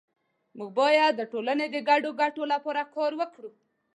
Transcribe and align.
مونږ 0.57 0.69
باید 0.79 1.13
د 1.17 1.21
ټولنې 1.31 1.65
د 1.71 1.77
ګډو 1.89 2.09
ګټو 2.21 2.43
لپاره 2.53 2.81
کار 2.95 3.11
وکړو 3.21 3.51